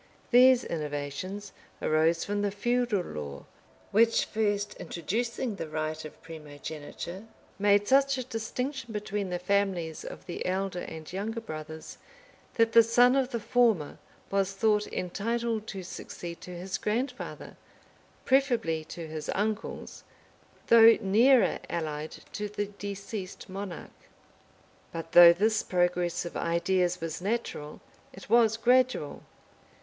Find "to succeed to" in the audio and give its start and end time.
15.67-16.57